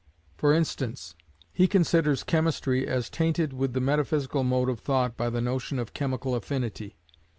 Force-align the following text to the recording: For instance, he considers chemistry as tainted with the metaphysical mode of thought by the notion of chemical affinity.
For 0.35 0.51
instance, 0.51 1.13
he 1.53 1.67
considers 1.67 2.23
chemistry 2.23 2.87
as 2.87 3.07
tainted 3.07 3.53
with 3.53 3.73
the 3.73 3.79
metaphysical 3.79 4.43
mode 4.43 4.67
of 4.67 4.79
thought 4.79 5.15
by 5.15 5.29
the 5.29 5.41
notion 5.41 5.77
of 5.77 5.93
chemical 5.93 6.33
affinity. 6.33 6.97